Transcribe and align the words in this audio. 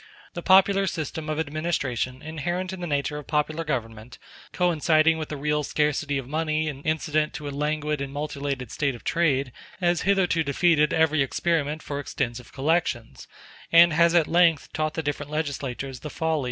The 0.33 0.41
popular 0.41 0.87
system 0.87 1.29
of 1.29 1.39
administration 1.39 2.23
inherent 2.23 2.73
in 2.73 2.79
the 2.79 2.87
nature 2.87 3.17
of 3.19 3.27
popular 3.27 3.63
government, 3.63 4.17
coinciding 4.51 5.19
with 5.19 5.29
the 5.29 5.37
real 5.37 5.63
scarcity 5.63 6.17
of 6.17 6.27
money 6.27 6.67
incident 6.69 7.35
to 7.35 7.47
a 7.47 7.51
languid 7.53 8.01
and 8.01 8.11
mutilated 8.11 8.71
state 8.71 8.95
of 8.95 9.03
trade, 9.03 9.51
has 9.79 10.01
hitherto 10.01 10.41
defeated 10.43 10.91
every 10.91 11.21
experiment 11.21 11.83
for 11.83 11.99
extensive 11.99 12.51
collections, 12.51 13.27
and 13.71 13.93
has 13.93 14.15
at 14.15 14.25
length 14.25 14.73
taught 14.73 14.95
the 14.95 15.03
different 15.03 15.31
legislatures 15.31 15.99
the 15.99 16.09
folly 16.09 16.09
of 16.09 16.09
attempting 16.29 16.37
them." 16.39 16.39